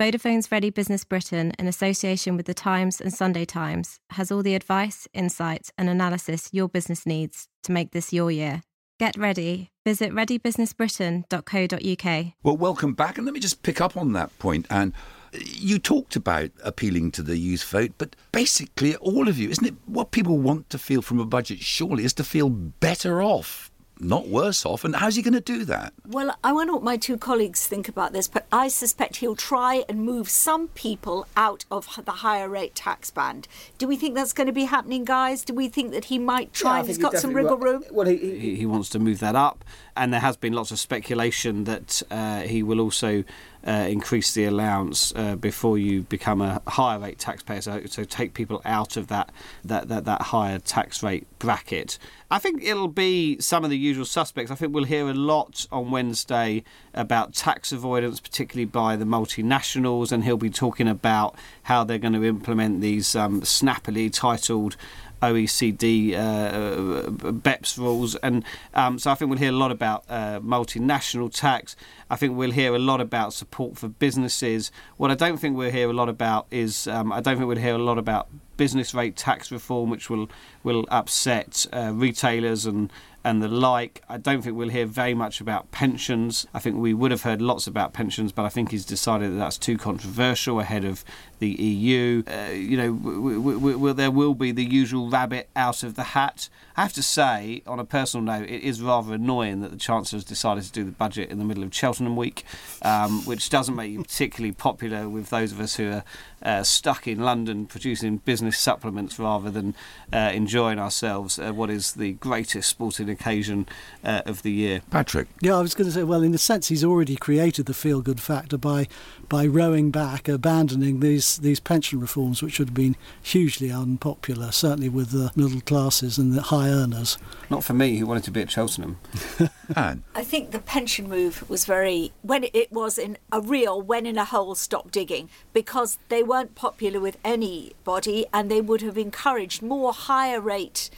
Vodafone's 0.02 0.52
Ready 0.52 0.72
Business 0.72 1.04
Britain, 1.04 1.52
in 1.60 1.68
association 1.68 2.36
with 2.36 2.48
the 2.48 2.56
Times 2.56 3.00
and 3.00 3.14
Sunday 3.14 3.46
Times, 3.46 4.00
has 4.10 4.32
all 4.32 4.42
the 4.42 4.56
advice, 4.56 5.08
insight, 5.14 5.70
and 5.78 5.88
analysis 5.88 6.50
your 6.52 6.68
business 6.68 7.06
needs 7.06 7.48
to 7.62 7.72
make 7.72 7.92
this 7.92 8.12
your 8.12 8.32
year. 8.32 8.64
Get 9.00 9.16
ready. 9.16 9.70
Visit 9.86 10.12
readybusinessbritain.co.uk. 10.12 12.34
Well, 12.42 12.58
welcome 12.58 12.96
back. 12.96 13.20
And 13.20 13.26
let 13.26 13.36
me 13.36 13.40
just 13.40 13.62
pick 13.62 13.80
up 13.80 13.96
on 13.96 14.14
that 14.14 14.36
point. 14.40 14.66
And 14.72 14.94
uh, 15.36 15.38
you 15.40 15.78
talked 15.78 16.16
about 16.16 16.50
appealing 16.64 17.12
to 17.12 17.22
the 17.22 17.38
youth 17.38 17.64
vote, 17.64 17.92
but 18.00 18.16
basically, 18.32 18.96
all 18.96 19.28
of 19.28 19.38
you, 19.38 19.52
isn't 19.52 19.68
it 19.68 19.76
what 19.86 20.10
people 20.10 20.40
want 20.40 20.72
to 20.72 20.80
feel 20.80 21.04
from 21.04 21.20
a 21.20 21.26
budget, 21.26 21.60
surely, 21.60 22.06
is 22.06 22.14
to 22.14 22.24
feel 22.24 22.50
better 22.50 23.22
off 23.22 23.71
not 24.04 24.28
worse 24.28 24.66
off. 24.66 24.84
And 24.84 24.96
how's 24.96 25.16
he 25.16 25.22
going 25.22 25.34
to 25.34 25.40
do 25.40 25.64
that? 25.66 25.94
Well, 26.08 26.36
I 26.44 26.52
wonder 26.52 26.74
what 26.74 26.84
my 26.84 26.98
two 26.98 27.18
colleagues 27.18 27.68
think 27.68 27.88
about 27.88 28.14
this, 28.14 28.28
but 28.28 28.46
I 28.52 28.68
suspect 28.68 29.18
he'll 29.18 29.36
try 29.36 29.86
and 29.88 30.04
move 30.04 30.30
some 30.30 30.70
people 30.70 31.28
out 31.38 31.66
of 31.72 31.88
the 32.04 32.12
higher 32.12 32.50
rate 32.50 32.76
tax 32.76 33.12
band. 33.12 33.48
Do 33.78 33.88
we 33.88 33.96
think 33.96 34.16
that's 34.16 34.34
going 34.34 34.48
to 34.48 34.54
be 34.54 34.66
happening, 34.66 35.06
guys? 35.06 35.44
Do 35.44 35.54
we 35.54 35.70
think 35.70 35.92
that 35.92 36.06
he 36.06 36.18
might 36.18 36.54
try 36.54 36.76
yeah, 36.76 36.80
and 36.80 36.88
he's 36.88 36.98
got 36.98 37.18
some 37.18 37.34
wriggle 37.34 37.58
room? 37.58 37.84
Well, 37.92 38.08
he, 38.08 38.18
he, 38.18 38.56
he, 38.56 38.66
wants 38.66 38.90
to 38.90 39.00
move 39.00 39.20
that 39.20 39.36
up, 39.36 39.64
and 39.96 40.12
there 40.14 40.20
has 40.20 40.38
been 40.38 40.54
lots 40.54 40.72
of 40.72 40.80
speculation 40.80 41.66
that 41.66 42.02
uh, 42.10 42.42
he 42.42 42.64
will 42.64 42.80
also 42.80 43.24
uh, 43.66 43.86
increase 43.90 44.34
the 44.34 44.46
allowance 44.46 45.14
uh, 45.16 45.36
before 45.36 45.78
you 45.78 46.02
become 46.04 46.42
a 46.42 46.62
higher 46.68 47.00
rate 47.00 47.20
taxpayer. 47.20 47.62
So, 47.62 47.82
so 47.86 48.04
take 48.04 48.34
people 48.34 48.62
out 48.66 48.98
of 48.98 49.08
that, 49.08 49.32
that, 49.64 49.88
that, 49.90 50.06
that 50.06 50.22
higher 50.22 50.60
tax 50.60 51.04
rate 51.04 51.28
bracket. 51.40 51.98
I 52.30 52.40
think 52.40 52.64
it'll 52.64 52.88
be 52.88 53.40
some 53.40 53.64
of 53.64 53.70
the 53.70 53.78
usual 53.78 54.06
suspects. 54.06 54.52
I 54.52 54.56
think 54.56 54.74
we'll 54.74 54.86
hear 54.86 55.10
a 55.10 55.14
lot 55.14 55.68
on 55.72 55.92
Wednesday 55.92 56.64
about 56.94 57.34
tax 57.34 57.72
avoidance, 57.72 58.20
particularly 58.20 58.66
by 58.66 58.96
the 58.96 59.06
multinationals, 59.06 60.12
and 60.12 60.24
he'll 60.24 60.38
be 60.38 60.50
talking 60.50 60.88
about 60.88 61.36
how 61.64 61.84
they're 61.84 61.98
going 61.98 62.14
to 62.14 62.24
implement 62.24 62.82
these 62.82 63.16
um, 63.16 63.44
snappily 63.44 64.10
titled 64.10 64.76
OECD 65.22 66.14
uh, 66.14 67.10
BEPS 67.32 67.78
rules, 67.78 68.16
and 68.16 68.44
um, 68.74 69.00
so 69.00 69.12
I 69.12 69.16
think 69.16 69.30
we'll 69.30 69.40
hear 69.40 69.52
a 69.52 69.56
lot 69.56 69.72
about 69.72 70.04
uh, 70.10 70.40
multinational 70.40 71.34
tax. 71.34 71.76
I 72.10 72.16
think 72.16 72.36
we'll 72.36 72.52
hear 72.52 72.76
a 72.76 72.80
lot 72.80 73.02
about 73.02 73.34
support 73.34 73.78
for 73.78 73.88
businesses. 73.88 74.72
What 74.98 75.12
I 75.12 75.16
don't 75.16 75.38
think 75.38 75.58
we'll 75.58 75.72
hear 75.72 75.90
a 75.90 75.94
lot 75.94 76.10
about 76.10 76.48
is 76.52 76.88
um, 76.88 77.12
I 77.12 77.22
don't 77.22 77.38
think 77.38 77.48
we'll 77.48 77.58
hear 77.58 77.76
a 77.76 77.80
lot 77.80 77.98
about 77.98 78.28
business 78.58 78.94
rate 78.94 79.16
tax 79.16 79.52
reform, 79.52 79.90
which 79.90 80.10
will 80.10 80.30
will 80.64 80.86
upset 80.90 81.66
uh, 81.74 81.92
retailers 81.94 82.66
and 82.66 82.92
and 83.24 83.42
the 83.42 83.48
like. 83.48 84.04
I 84.10 84.18
don't 84.18 84.42
think 84.42 84.56
we'll 84.56 84.70
hear 84.70 84.86
very 84.86 85.14
much 85.14 85.42
about 85.42 85.72
pensions. 85.72 86.48
I 86.54 86.60
think 86.60 86.78
we 86.78 86.94
would 86.94 87.12
have 87.12 87.24
heard 87.24 87.42
lots 87.42 87.68
about 87.68 87.94
pensions, 87.94 88.32
but 88.32 88.46
I 88.46 88.50
think 88.50 88.72
he's 88.72 88.86
decided 88.86 89.32
that 89.32 89.38
that's 89.38 89.58
too 89.58 89.78
controversial 89.78 90.60
ahead 90.60 90.86
of 90.86 91.04
the 91.42 91.50
EU. 91.50 92.24
Uh, 92.28 92.52
you 92.52 92.78
know, 92.78 92.94
w- 92.94 93.38
w- 93.38 93.74
w- 93.74 93.94
there 93.94 94.12
will 94.12 94.36
be 94.36 94.52
the 94.52 94.64
usual 94.64 95.10
rabbit 95.10 95.50
out 95.56 95.82
of 95.82 95.96
the 95.96 96.04
hat. 96.04 96.50
I 96.78 96.84
have 96.84 96.94
to 96.94 97.04
say, 97.04 97.64
on 97.66 97.80
a 97.80 97.84
personal 97.84 98.24
note, 98.24 98.48
it 98.48 98.62
is 98.62 98.80
rather 98.80 99.16
annoying 99.16 99.62
that 99.62 99.72
the 99.72 99.78
Chancellor 99.78 100.18
has 100.18 100.24
decided 100.24 100.64
to 100.66 100.72
do 100.72 100.84
the 100.84 100.92
budget 100.92 101.30
in 101.32 101.40
the 101.40 101.44
middle 101.44 101.64
of 101.64 101.74
Cheltenham 101.74 102.16
Week, 102.16 102.46
um, 102.84 103.26
which 103.26 103.50
doesn't 103.50 103.76
make 103.76 103.92
you 103.92 104.04
particularly 104.04 104.54
popular 104.54 105.10
with 105.10 105.32
those 105.32 105.52
of 105.52 105.60
us 105.60 105.76
who 105.76 105.92
are 105.92 106.04
uh, 106.44 106.64
stuck 106.64 107.08
in 107.08 107.20
London 107.20 107.66
producing 107.66 108.18
business 108.18 108.58
supplements 108.58 109.18
rather 109.18 109.50
than 109.50 109.76
uh, 110.14 110.32
enjoying 110.34 110.80
ourselves 110.80 111.40
at 111.40 111.56
what 111.56 111.70
is 111.72 111.94
the 111.94 112.14
greatest 112.14 112.70
sporting 112.70 113.10
occasion 113.10 113.68
uh, 114.04 114.22
of 114.28 114.44
the 114.44 114.52
year. 114.52 114.82
Patrick. 114.92 115.28
Yeah, 115.42 115.58
I 115.58 115.62
was 115.62 115.74
going 115.74 115.88
to 115.88 115.92
say, 115.92 116.04
well, 116.04 116.22
in 116.22 116.34
a 116.34 116.40
sense, 116.40 116.68
he's 116.68 116.84
already 116.84 117.16
created 117.16 117.66
the 117.66 117.74
feel 117.74 118.02
good 118.02 118.20
factor 118.20 118.58
by 118.58 118.88
by 119.32 119.46
rowing 119.46 119.92
back, 119.92 120.28
abandoning 120.28 121.00
these, 121.00 121.38
these 121.38 121.62
pension 121.62 122.02
reforms, 122.02 122.44
which 122.44 122.60
would 122.60 122.68
have 122.68 122.76
been 122.76 122.98
hugely 123.24 123.72
unpopular, 123.72 124.52
certainly 124.52 124.90
with 124.90 125.12
the 125.12 125.32
middle 125.38 125.62
classes 125.62 126.18
and 126.18 126.34
the 126.34 126.42
high 126.42 126.68
earners. 126.68 127.18
Not 127.50 127.64
for 127.64 127.72
me, 127.72 127.96
who 127.96 128.06
wanted 128.06 128.26
to 128.26 128.32
be 128.32 128.42
at 128.42 128.52
Cheltenham. 128.52 128.98
Anne. 129.76 130.04
I 130.14 130.26
think 130.26 130.52
the 130.52 130.60
pension 130.60 131.08
move 131.08 131.50
was 131.50 131.64
very, 131.64 132.12
when 132.24 132.44
it 132.54 132.74
was 132.74 132.98
in 132.98 133.18
a 133.32 133.40
real 133.40 133.82
when 133.82 134.06
in 134.06 134.18
a 134.18 134.26
hole, 134.26 134.54
stop 134.54 134.92
digging, 134.92 135.30
because 135.54 135.98
they 136.10 136.24
weren't 136.24 136.56
popular 136.56 137.00
with 137.00 137.18
anybody 137.24 138.26
and 138.34 138.52
they 138.52 138.60
would 138.60 138.82
have 138.82 138.98
encouraged 138.98 139.62
more 139.62 139.94
higher 139.94 140.42
rate 140.42 140.90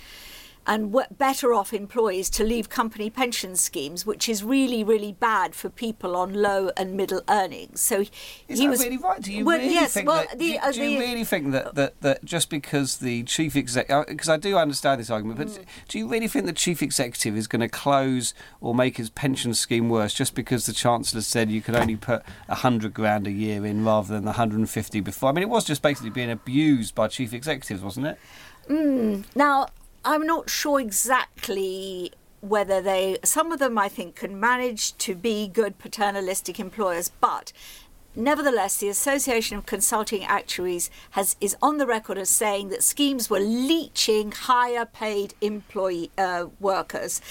and 0.66 0.96
better 1.18 1.54
off 1.54 1.74
employees 1.74 2.30
to 2.32 2.44
leave 2.44 2.70
company 2.70 3.10
pension 3.10 3.56
schemes, 3.56 4.06
which 4.06 4.30
is 4.30 4.44
really, 4.44 4.84
really 4.84 5.12
bad 5.12 5.56
for 5.56 5.70
people 5.70 6.16
on 6.16 6.34
low 6.34 6.72
and 6.78 6.96
middle 6.96 7.22
earnings. 7.30 7.82
So 7.82 8.06
is 8.48 8.60
he 8.60 8.68
was 8.68 8.80
really 8.80 8.98
right? 8.98 9.22
Do 9.22 9.34
you 9.34 9.46
well, 9.46 9.58
really 9.58 9.74
yes, 9.74 9.94
think 9.94 10.08
well, 10.08 10.26
that? 10.30 10.40
the, 10.40 10.54
do, 10.54 10.60
uh, 10.62 10.72
do 10.72 10.84
you 10.84 11.00
really 11.00 11.24
think 11.24 11.52
that, 11.52 11.76
that, 11.76 12.02
that 12.02 12.26
just 12.26 12.50
because 12.50 12.98
the 12.98 13.24
chief 13.24 13.56
executive, 13.56 14.08
because 14.08 14.30
I 14.30 14.38
do 14.38 14.58
understand 14.58 15.00
this 15.02 15.10
argument, 15.10 15.38
but 15.38 15.48
mm. 15.48 15.66
do 15.88 15.98
you 15.98 16.08
really 16.08 16.28
think 16.28 16.46
the 16.46 16.54
chief 16.54 16.82
executive 16.82 17.36
is 17.36 17.48
going 17.48 17.62
to 17.62 17.70
close 17.70 18.34
or 18.62 18.74
make 18.74 18.98
his 18.98 19.10
pension 19.10 19.54
scheme 19.54 19.90
worse 19.90 20.14
just 20.14 20.36
because 20.36 20.66
the 20.66 20.74
chancellor 20.74 21.22
said 21.22 21.52
you 21.52 21.62
could 21.62 21.76
only 21.76 21.96
put 21.96 22.24
a 22.48 22.56
hundred 22.56 22.94
grand 22.94 23.28
a 23.28 23.32
year 23.32 23.66
in 23.66 23.84
rather 23.84 24.14
than 24.14 24.24
the 24.24 24.32
150 24.32 25.00
before? 25.02 25.30
I 25.30 25.32
mean, 25.34 25.44
it 25.44 25.50
was 25.50 25.66
just 25.66 25.82
basically 25.82 26.10
being 26.10 26.32
abused 26.32 26.96
by 26.96 27.08
chief 27.08 27.34
executives, 27.34 27.82
wasn't 27.82 28.08
it? 28.08 28.20
Mm. 28.70 29.26
Now, 29.36 29.68
I'm 30.06 30.26
not 30.26 30.50
sure 30.50 30.80
exactly 30.80 32.12
whether 32.42 32.82
they, 32.82 33.18
some 33.24 33.54
of 33.54 33.60
them 33.60 33.78
I 33.78 33.88
think 33.88 34.16
can 34.16 34.38
manage 34.38 34.98
to 34.98 35.16
be 35.16 35.48
good 35.48 35.80
paternalistic 35.80 36.60
employers, 36.60 37.10
but 37.22 37.54
Nevertheless, 38.16 38.78
the 38.78 38.90
Association 38.90 39.58
of 39.58 39.66
Consulting 39.66 40.24
Actuaries 40.24 40.92
has, 41.12 41.36
is 41.42 41.56
on 41.62 41.78
the 41.78 41.88
record 41.88 42.18
as 42.18 42.30
saying 42.30 42.70
that 42.70 42.84
schemes 42.84 43.30
were 43.30 43.40
leeching 43.40 44.32
higher 44.32 44.86
paid 44.86 45.34
employee 45.42 46.12
uh, 46.18 46.48
workers 46.60 47.22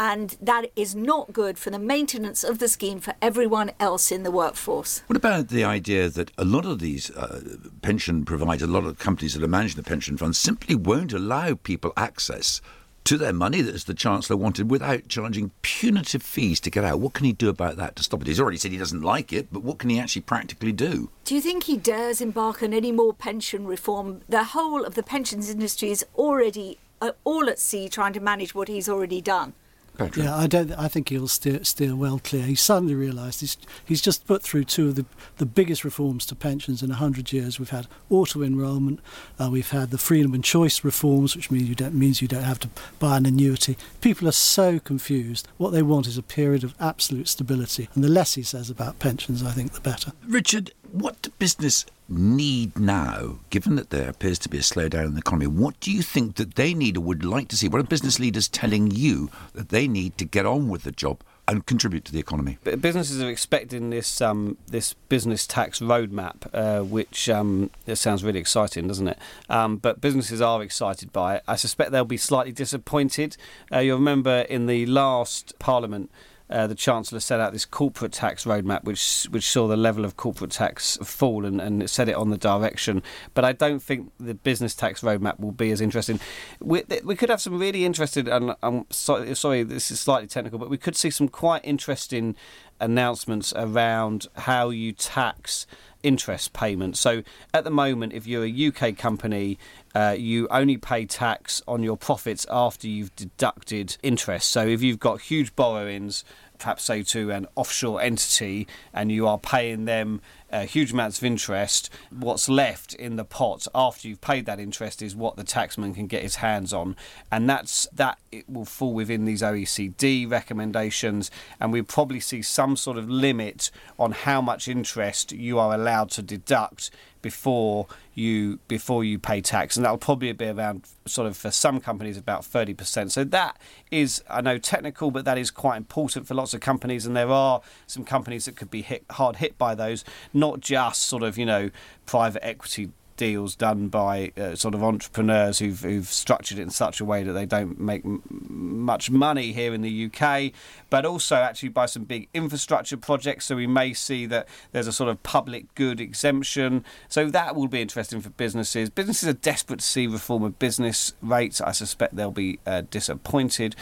and 0.00 0.38
that 0.40 0.70
is 0.76 0.94
not 0.94 1.30
good 1.30 1.58
for 1.58 1.68
the 1.68 1.78
maintenance 1.78 2.42
of 2.42 2.58
the 2.58 2.68
scheme 2.68 3.00
for 3.00 3.12
everyone 3.20 3.70
else 3.78 4.10
in 4.10 4.22
the 4.22 4.30
workforce. 4.30 5.02
What 5.08 5.16
about 5.18 5.48
the 5.48 5.62
idea 5.62 6.08
that 6.08 6.30
a 6.38 6.44
lot 6.44 6.64
of 6.64 6.78
these 6.78 7.10
uh, 7.10 7.42
pension 7.82 8.24
providers, 8.24 8.62
a 8.62 8.66
lot 8.66 8.84
of 8.84 8.98
companies 8.98 9.34
that 9.34 9.42
are 9.42 9.48
managing 9.48 9.76
the 9.76 9.82
pension 9.82 10.16
funds, 10.16 10.38
simply 10.38 10.74
won't 10.74 11.12
allow 11.12 11.54
people 11.54 11.92
access 11.98 12.62
to 13.04 13.16
their 13.16 13.32
money, 13.32 13.60
as 13.60 13.84
the 13.84 13.94
Chancellor 13.94 14.36
wanted, 14.36 14.70
without 14.70 15.08
charging 15.08 15.50
punitive 15.62 16.22
fees 16.22 16.60
to 16.60 16.70
get 16.70 16.84
out. 16.84 17.00
What 17.00 17.14
can 17.14 17.26
he 17.26 17.32
do 17.32 17.48
about 17.48 17.76
that 17.76 17.96
to 17.96 18.02
stop 18.02 18.20
it? 18.20 18.26
He's 18.26 18.40
already 18.40 18.56
said 18.56 18.72
he 18.72 18.78
doesn't 18.78 19.02
like 19.02 19.32
it, 19.32 19.48
but 19.52 19.62
what 19.62 19.78
can 19.78 19.90
he 19.90 19.98
actually 19.98 20.22
practically 20.22 20.72
do? 20.72 21.10
Do 21.24 21.34
you 21.34 21.40
think 21.40 21.64
he 21.64 21.76
dares 21.76 22.20
embark 22.20 22.62
on 22.62 22.72
any 22.72 22.92
more 22.92 23.12
pension 23.14 23.66
reform? 23.66 24.22
The 24.28 24.44
whole 24.44 24.84
of 24.84 24.94
the 24.94 25.02
pensions 25.02 25.50
industry 25.50 25.90
is 25.90 26.04
already 26.16 26.78
uh, 27.00 27.12
all 27.24 27.48
at 27.48 27.58
sea 27.58 27.88
trying 27.88 28.12
to 28.12 28.20
manage 28.20 28.54
what 28.54 28.68
he's 28.68 28.88
already 28.88 29.20
done. 29.20 29.54
Patrick. 30.00 30.24
Yeah, 30.24 30.36
I 30.36 30.46
don't. 30.46 30.72
I 30.72 30.88
think 30.88 31.10
he'll 31.10 31.28
steer, 31.28 31.62
steer 31.62 31.94
well 31.94 32.18
clear. 32.18 32.44
He 32.44 32.54
suddenly 32.54 32.94
realised 32.94 33.40
he's 33.40 33.58
he's 33.84 34.00
just 34.00 34.26
put 34.26 34.42
through 34.42 34.64
two 34.64 34.88
of 34.88 34.94
the 34.94 35.04
the 35.36 35.44
biggest 35.44 35.84
reforms 35.84 36.24
to 36.26 36.34
pensions 36.34 36.82
in 36.82 36.90
hundred 36.90 37.32
years. 37.32 37.58
We've 37.58 37.68
had 37.68 37.86
auto 38.08 38.42
enrolment, 38.42 39.00
uh, 39.38 39.50
we've 39.52 39.70
had 39.70 39.90
the 39.90 39.98
freedom 39.98 40.32
and 40.32 40.42
choice 40.42 40.82
reforms, 40.82 41.36
which 41.36 41.50
means 41.50 41.68
you 41.68 41.74
don't 41.74 41.94
means 41.94 42.22
you 42.22 42.28
don't 42.28 42.44
have 42.44 42.60
to 42.60 42.70
buy 42.98 43.18
an 43.18 43.26
annuity. 43.26 43.76
People 44.00 44.26
are 44.26 44.32
so 44.32 44.78
confused. 44.78 45.46
What 45.58 45.70
they 45.70 45.82
want 45.82 46.06
is 46.06 46.16
a 46.16 46.22
period 46.22 46.64
of 46.64 46.74
absolute 46.80 47.28
stability, 47.28 47.88
and 47.94 48.02
the 48.02 48.08
less 48.08 48.34
he 48.34 48.42
says 48.42 48.70
about 48.70 48.98
pensions, 49.00 49.42
I 49.42 49.52
think, 49.52 49.72
the 49.72 49.80
better. 49.80 50.12
Richard, 50.26 50.72
what 50.92 51.20
do 51.20 51.30
business 51.38 51.84
need 52.10 52.78
now, 52.78 53.38
given 53.50 53.76
that 53.76 53.90
there 53.90 54.08
appears 54.08 54.38
to 54.40 54.48
be 54.48 54.58
a 54.58 54.62
slowdown 54.62 55.06
in 55.06 55.14
the 55.14 55.20
economy? 55.20 55.46
What 55.46 55.78
do 55.80 55.92
you 55.92 56.02
think 56.02 56.36
that 56.36 56.56
they 56.56 56.74
need 56.74 56.96
or 56.96 57.00
would 57.00 57.24
like 57.24 57.48
to 57.48 57.56
see? 57.56 57.68
What 57.68 57.80
are 57.80 57.84
business 57.84 58.18
leaders 58.18 58.48
telling 58.48 58.90
you 58.90 59.30
that 59.54 59.68
they 59.68 59.86
need 59.86 60.18
to 60.18 60.24
get 60.24 60.46
on 60.46 60.68
with 60.68 60.82
the 60.82 60.92
job 60.92 61.22
and 61.46 61.66
contribute 61.66 62.04
to 62.06 62.12
the 62.12 62.18
economy? 62.18 62.58
Businesses 62.62 63.22
are 63.22 63.28
expecting 63.28 63.90
this 63.90 64.20
um, 64.20 64.56
this 64.68 64.94
business 65.08 65.46
tax 65.46 65.80
roadmap, 65.80 66.46
uh, 66.52 66.84
which 66.84 67.28
um, 67.28 67.70
it 67.86 67.96
sounds 67.96 68.24
really 68.24 68.40
exciting, 68.40 68.88
doesn't 68.88 69.08
it? 69.08 69.18
Um, 69.48 69.76
but 69.76 70.00
businesses 70.00 70.40
are 70.40 70.62
excited 70.62 71.12
by 71.12 71.36
it. 71.36 71.42
I 71.46 71.56
suspect 71.56 71.92
they'll 71.92 72.04
be 72.04 72.16
slightly 72.16 72.52
disappointed. 72.52 73.36
Uh, 73.72 73.78
you'll 73.78 73.98
remember 73.98 74.40
in 74.48 74.66
the 74.66 74.86
last 74.86 75.58
Parliament. 75.58 76.10
Uh, 76.50 76.66
the 76.66 76.74
Chancellor 76.74 77.20
set 77.20 77.38
out 77.38 77.52
this 77.52 77.64
corporate 77.64 78.12
tax 78.12 78.44
roadmap, 78.44 78.84
which 78.84 79.24
which 79.30 79.44
saw 79.44 79.68
the 79.68 79.76
level 79.76 80.04
of 80.04 80.16
corporate 80.16 80.50
tax 80.50 80.98
fall 81.02 81.44
and, 81.44 81.60
and 81.60 81.88
set 81.88 82.08
it 82.08 82.16
on 82.16 82.30
the 82.30 82.36
direction. 82.36 83.02
But 83.34 83.44
I 83.44 83.52
don't 83.52 83.80
think 83.80 84.10
the 84.18 84.34
business 84.34 84.74
tax 84.74 85.00
roadmap 85.02 85.38
will 85.38 85.52
be 85.52 85.70
as 85.70 85.80
interesting. 85.80 86.18
We, 86.60 86.82
we 87.04 87.14
could 87.14 87.28
have 87.30 87.40
some 87.40 87.58
really 87.58 87.84
interesting, 87.84 88.28
and 88.28 88.54
I'm 88.62 88.86
sorry, 88.90 89.34
sorry, 89.36 89.62
this 89.62 89.90
is 89.90 90.00
slightly 90.00 90.26
technical, 90.26 90.58
but 90.58 90.68
we 90.68 90.78
could 90.78 90.96
see 90.96 91.10
some 91.10 91.28
quite 91.28 91.64
interesting 91.64 92.34
announcements 92.80 93.52
around 93.54 94.26
how 94.34 94.70
you 94.70 94.92
tax 94.92 95.66
interest 96.02 96.52
payments. 96.52 97.00
So 97.00 97.22
at 97.52 97.64
the 97.64 97.70
moment, 97.70 98.12
if 98.12 98.26
you're 98.26 98.44
a 98.44 98.68
UK 98.68 98.96
company, 98.96 99.58
uh, 99.94 100.14
you 100.18 100.48
only 100.50 100.76
pay 100.76 101.06
tax 101.06 101.62
on 101.66 101.82
your 101.82 101.96
profits 101.96 102.46
after 102.50 102.88
you've 102.88 103.14
deducted 103.16 103.96
interest. 104.02 104.50
So 104.50 104.66
if 104.66 104.82
you've 104.82 105.00
got 105.00 105.20
huge 105.20 105.54
borrowings, 105.56 106.24
perhaps 106.58 106.84
say 106.84 107.02
to 107.02 107.30
an 107.30 107.46
offshore 107.56 108.00
entity, 108.00 108.68
and 108.92 109.10
you 109.10 109.26
are 109.26 109.38
paying 109.38 109.86
them 109.86 110.20
uh, 110.52 110.66
huge 110.66 110.92
amounts 110.92 111.18
of 111.18 111.24
interest, 111.24 111.90
what's 112.10 112.48
left 112.48 112.94
in 112.94 113.16
the 113.16 113.24
pot 113.24 113.66
after 113.74 114.08
you've 114.08 114.20
paid 114.20 114.46
that 114.46 114.58
interest 114.60 115.02
is 115.02 115.14
what 115.14 115.36
the 115.36 115.44
taxman 115.44 115.94
can 115.94 116.06
get 116.06 116.22
his 116.22 116.36
hands 116.36 116.72
on, 116.72 116.96
and 117.30 117.48
that's 117.48 117.86
that. 117.92 118.18
It 118.32 118.48
will 118.48 118.64
fall 118.64 118.94
within 118.94 119.24
these 119.24 119.42
OECD 119.42 120.30
recommendations, 120.30 121.30
and 121.58 121.72
we 121.72 121.82
probably 121.82 122.20
see 122.20 122.42
some 122.42 122.76
sort 122.76 122.96
of 122.96 123.10
limit 123.10 123.70
on 123.98 124.12
how 124.12 124.40
much 124.40 124.68
interest 124.68 125.32
you 125.32 125.58
are 125.58 125.74
allowed 125.74 126.10
to 126.12 126.22
deduct 126.22 126.90
before 127.22 127.86
you 128.14 128.58
before 128.68 129.04
you 129.04 129.18
pay 129.18 129.40
tax, 129.40 129.76
and 129.76 129.84
that'll 129.84 129.98
probably 129.98 130.32
be 130.32 130.46
around 130.46 130.86
sort 131.06 131.26
of 131.26 131.36
for 131.36 131.50
some 131.50 131.80
companies 131.80 132.16
about 132.16 132.44
thirty 132.44 132.74
percent. 132.74 133.12
So 133.12 133.24
that 133.24 133.58
is 133.90 134.22
I 134.28 134.40
know 134.40 134.58
technical, 134.58 135.10
but 135.10 135.24
that 135.24 135.38
is 135.38 135.50
quite 135.50 135.76
important 135.76 136.26
for 136.26 136.34
lots 136.34 136.54
of 136.54 136.60
companies, 136.60 137.06
and 137.06 137.16
there 137.16 137.30
are 137.30 137.60
some 137.86 138.04
companies 138.04 138.44
that 138.44 138.56
could 138.56 138.70
be 138.70 138.82
hit 138.82 139.04
hard 139.10 139.36
hit 139.36 139.58
by 139.58 139.74
those, 139.74 140.04
not 140.32 140.60
just 140.60 141.02
sort 141.02 141.22
of 141.22 141.38
you 141.38 141.46
know 141.46 141.70
private 142.06 142.44
equity 142.44 142.90
deals 143.20 143.54
done 143.54 143.88
by 143.88 144.32
uh, 144.38 144.54
sort 144.54 144.74
of 144.74 144.82
entrepreneurs 144.82 145.58
who've, 145.58 145.82
who've 145.82 146.08
structured 146.08 146.58
it 146.58 146.62
in 146.62 146.70
such 146.70 147.02
a 147.02 147.04
way 147.04 147.22
that 147.22 147.34
they 147.34 147.44
don't 147.44 147.78
make 147.78 148.02
m- 148.02 148.22
much 148.30 149.10
money 149.10 149.52
here 149.52 149.74
in 149.74 149.82
the 149.82 150.06
UK, 150.06 150.52
but 150.88 151.04
also 151.04 151.36
actually 151.36 151.68
by 151.68 151.84
some 151.84 152.04
big 152.04 152.30
infrastructure 152.32 152.96
projects. 152.96 153.44
So 153.44 153.56
we 153.56 153.66
may 153.66 153.92
see 153.92 154.24
that 154.24 154.48
there's 154.72 154.86
a 154.86 154.92
sort 154.92 155.10
of 155.10 155.22
public 155.22 155.74
good 155.74 156.00
exemption. 156.00 156.82
So 157.10 157.28
that 157.28 157.54
will 157.54 157.68
be 157.68 157.82
interesting 157.82 158.22
for 158.22 158.30
businesses. 158.30 158.88
Businesses 158.88 159.28
are 159.28 159.34
desperate 159.34 159.80
to 159.80 159.86
see 159.86 160.06
reform 160.06 160.42
of 160.42 160.58
business 160.58 161.12
rates. 161.20 161.60
I 161.60 161.72
suspect 161.72 162.16
they'll 162.16 162.30
be 162.30 162.58
uh, 162.64 162.84
disappointed. 162.90 163.76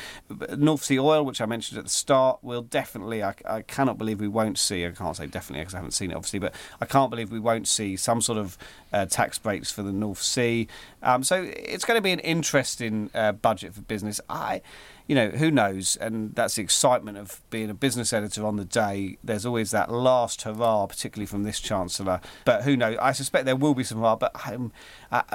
North 0.57 0.83
Sea 0.83 0.99
oil, 0.99 1.25
which 1.25 1.41
I 1.41 1.47
mentioned 1.47 1.79
at 1.79 1.85
the 1.85 1.91
start, 1.91 2.41
will 2.43 2.63
definitely. 2.63 3.23
I, 3.23 3.35
I 3.45 3.63
cannot 3.63 3.99
believe 3.99 4.19
we 4.19 4.27
won't 4.27 4.59
see. 4.59 4.85
I 4.85 4.91
can't 4.91 5.17
say 5.17 5.29
definitely 5.29 5.61
because 5.61 5.75
I 5.75 5.79
haven't 5.79 5.93
seen 5.93 6.11
it 6.11 6.15
obviously, 6.17 6.41
but 6.41 6.57
I 6.81 6.87
can't 6.87 7.09
believe 7.09 7.31
we 7.31 7.39
won't 7.39 7.69
see 7.69 7.95
some 7.95 8.21
sort 8.21 8.39
of 8.39 8.59
uh, 8.93 9.07
tax 9.07 9.39
breaks 9.39 9.71
for 9.71 9.83
the 9.83 9.93
North 9.93 10.23
Sea. 10.23 10.69
Um, 11.03 11.23
so 11.23 11.43
it's 11.55 11.85
going 11.85 11.99
to 11.99 12.03
be 12.03 12.13
an 12.13 12.21
interesting 12.21 13.11
uh, 13.15 13.33
budget 13.33 13.75
for 13.75 13.83
business. 13.83 14.21
I, 14.29 14.63
you 15.07 15.15
know, 15.15 15.31
who 15.31 15.51
knows? 15.51 15.97
And 15.97 16.35
that's 16.35 16.57
the 16.57 16.63
excitement 16.63 17.19
of 17.19 17.41
being 17.51 17.71
a 17.71 17.75
business 17.75 18.13
editor 18.13 18.47
on 18.47 18.57
the 18.57 18.65
day. 18.65 19.19
There's 19.25 19.47
always 19.47 19.71
that 19.71 19.91
last 19.91 20.43
hurrah, 20.43 20.87
particularly 20.87 21.27
from 21.27 21.43
this 21.43 21.61
chancellor. 21.61 22.21
But 22.45 22.63
who 22.63 22.77
knows? 22.77 22.97
I 23.01 23.13
suspect 23.13 23.45
there 23.45 23.57
will 23.57 23.75
be 23.75 23.85
some 23.85 23.99
hurrah. 23.99 24.17
But 24.17 24.33
um, 24.47 24.73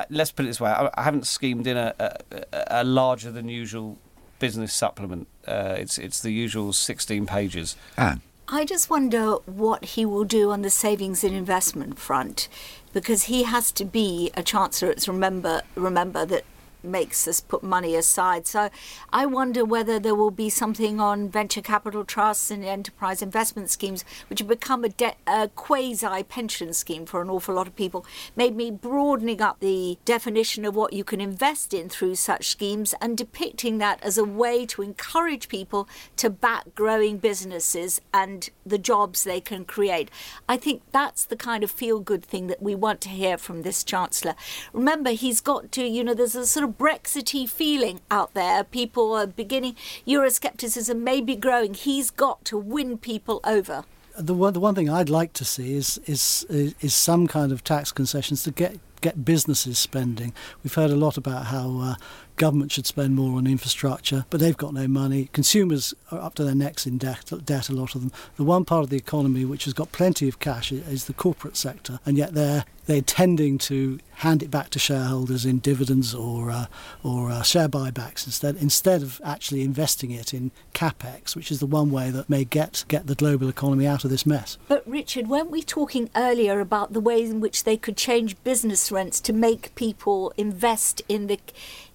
let's 0.10 0.32
put 0.32 0.46
it 0.46 0.50
this 0.50 0.62
way: 0.62 0.72
I, 0.72 0.90
I 0.94 1.04
haven't 1.04 1.28
schemed 1.28 1.68
in 1.68 1.78
a, 1.78 1.94
a, 2.00 2.64
a, 2.68 2.84
larger 2.84 3.32
than 3.32 3.50
usual 3.50 3.98
business 4.40 4.74
supplement. 4.74 5.28
Uh, 5.48 5.76
it's 5.78 5.98
it's 5.98 6.22
the 6.22 6.32
usual 6.32 6.74
16 6.74 7.26
pages. 7.26 7.76
Anne. 7.98 8.22
I 8.50 8.66
just 8.66 8.90
wonder 8.90 9.36
what 9.46 9.86
he 9.86 10.06
will 10.06 10.26
do 10.26 10.52
on 10.52 10.62
the 10.64 10.70
savings 10.70 11.24
and 11.24 11.34
investment 11.34 11.98
front 11.98 12.50
because 12.94 13.24
he 13.24 13.44
has 13.44 13.72
to 13.74 13.86
be 13.86 14.32
a 14.36 14.44
chancellor. 14.44 14.92
It's 14.92 15.08
remember 15.08 15.62
remember 15.76 16.26
that 16.26 16.44
makes 16.84 17.28
us 17.28 17.42
put 17.42 17.64
money 17.64 17.96
aside. 17.96 18.48
So 18.48 18.70
I 19.12 19.26
wonder 19.26 19.64
whether 19.64 20.00
there 20.00 20.16
will 20.16 20.32
be 20.32 20.50
something 20.50 21.00
on 21.00 21.30
venture 21.30 21.62
capital 21.62 22.04
trusts 22.04 22.52
and 22.52 22.64
enterprise 22.64 23.22
investment 23.22 23.70
schemes, 23.70 24.04
which 24.30 24.40
have 24.40 24.48
become 24.48 24.84
a, 24.84 24.90
de- 24.90 25.16
a 25.28 25.50
quasi 25.50 26.24
pension 26.24 26.74
scheme 26.74 27.06
for 27.06 27.22
an 27.22 27.30
awful 27.30 27.56
lot 27.56 27.68
of 27.68 27.76
people. 27.76 28.06
Maybe 28.36 28.72
broadening 28.72 29.42
up 29.42 29.60
the 29.60 29.98
definition 30.06 30.66
of 30.66 30.76
what 30.76 30.94
you 30.94 31.04
can 31.04 31.22
invest 31.22 31.74
in 31.74 31.90
through 31.90 32.16
such 32.16 32.50
schemes 32.50 32.94
and 33.02 33.18
depicting 33.18 33.78
that 33.78 34.02
as 34.04 34.18
a 34.18 34.24
way 34.24 34.66
to 34.68 34.82
encourage 34.82 35.48
people 35.48 35.88
to 36.18 36.30
back 36.30 36.76
growing 36.76 37.18
businesses 37.18 38.02
and 38.14 38.50
the 38.66 38.78
jobs 38.78 39.24
they 39.24 39.40
can 39.40 39.66
create. 39.66 40.10
I 40.50 40.58
think 40.58 40.82
that's 40.92 41.26
the 41.26 41.36
kind 41.36 41.64
of 41.64 41.72
feel 41.72 42.00
good 42.00 42.24
thing 42.24 42.48
that 42.48 42.62
we 42.62 42.76
want 42.76 43.02
to 43.02 43.10
hear 43.10 43.38
from 43.38 43.62
this 43.62 43.84
Chancellor. 43.84 44.36
Remember, 44.72 45.12
he's 45.12 45.42
got 45.42 45.72
to, 45.74 45.84
you 45.84 46.04
know, 46.04 46.14
there's 46.14 46.36
a 46.36 46.46
sort 46.46 46.64
of 46.64 46.73
Brexity 46.78 47.46
feeling 47.46 48.02
out 48.10 48.34
there. 48.34 48.64
People 48.64 49.14
are 49.14 49.28
beginning, 49.28 49.76
Euroscepticism 50.08 51.00
may 51.00 51.22
be 51.22 51.36
growing. 51.36 51.74
He's 51.74 52.10
got 52.12 52.44
to 52.46 52.58
win 52.58 52.98
people 52.98 53.40
over. 53.44 53.86
The 54.18 54.34
one, 54.34 54.54
the 54.54 54.60
one 54.60 54.76
thing 54.76 54.90
I'd 54.90 55.10
like 55.10 55.34
to 55.34 55.46
see 55.46 55.76
is, 55.76 56.00
is, 56.06 56.46
is 56.50 56.94
some 56.94 57.28
kind 57.28 57.52
of 57.52 57.64
tax 57.64 57.92
concessions 57.92 58.44
to 58.44 58.52
get 58.52 58.78
get 59.04 59.26
businesses 59.26 59.78
spending. 59.78 60.34
We've 60.64 60.74
heard 60.74 60.90
a 60.90 60.96
lot 60.96 61.18
about 61.18 61.48
how 61.48 61.78
uh, 61.80 61.96
government 62.36 62.72
should 62.72 62.86
spend 62.86 63.16
more 63.16 63.38
on 63.38 63.48
infrastructure, 63.48 64.26
but 64.30 64.40
they've 64.40 64.58
got 64.58 64.74
no 64.74 64.88
money. 64.88 65.30
Consumers 65.34 65.94
are 66.12 66.20
up 66.20 66.36
to 66.36 66.44
their 66.44 66.56
necks 66.56 66.86
in 66.86 66.98
debt, 66.98 67.32
debt 67.46 67.70
a 67.70 67.74
lot 67.74 67.96
of 67.96 68.02
them. 68.02 68.12
The 68.38 68.44
one 68.44 68.66
part 68.66 68.84
of 68.84 68.90
the 68.90 68.98
economy 68.98 69.46
which 69.46 69.66
has 69.66 69.74
got 69.74 69.92
plenty 69.92 70.28
of 70.28 70.40
cash 70.40 70.72
is 70.72 71.06
the 71.06 71.14
corporate 71.14 71.58
sector, 71.58 72.00
and 72.06 72.18
yet 72.18 72.34
they're 72.34 72.66
they're 72.86 73.02
tending 73.02 73.58
to 73.58 74.00
hand 74.16 74.44
it 74.44 74.52
back 74.52 74.70
to 74.70 74.80
shareholders 74.80 75.46
in 75.46 75.60
dividends 75.60 76.14
or 76.14 76.52
uh, 76.52 76.66
or 77.04 77.32
uh, 77.32 77.42
share 77.42 77.70
buybacks 77.70 78.26
instead 78.26 78.56
instead 78.58 79.02
of 79.02 79.22
actually 79.24 79.62
investing 79.62 80.12
it 80.12 80.34
in 80.34 80.52
capex, 80.74 81.36
which 81.36 81.52
is 81.52 81.60
the 81.60 81.66
one 81.66 81.92
way 81.92 82.12
that 82.12 82.30
may 82.30 82.44
get 82.44 82.84
get 82.88 83.08
the 83.08 83.16
global 83.16 83.50
economy 83.50 83.88
out 83.88 84.04
of 84.04 84.10
this 84.10 84.26
mess. 84.26 84.58
But 84.68 84.88
Richard, 84.88 85.28
weren't 85.28 85.52
we 85.52 85.62
talking 85.62 86.10
earlier 86.16 86.60
about 86.60 86.94
the 86.94 87.00
ways 87.00 87.30
in 87.30 87.40
which 87.40 87.64
they 87.64 87.78
could 87.78 87.98
change 87.98 88.42
business 88.44 88.92
rents 88.92 89.20
to 89.22 89.34
make 89.34 89.74
people 89.76 90.34
invest 90.38 91.02
in 91.08 91.28
the 91.28 91.40